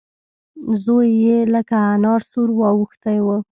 زوی 0.83 1.09
يې 1.25 1.37
لکه 1.53 1.77
انار 1.93 2.21
سور 2.31 2.49
واوښتی 2.59 3.17
و. 3.21 3.27